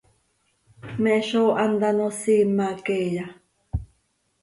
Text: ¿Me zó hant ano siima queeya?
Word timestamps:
¿Me 1.03 1.15
zó 1.27 1.43
hant 1.61 1.77
ano 1.89 2.07
siima 2.19 2.67
queeya? 2.85 3.25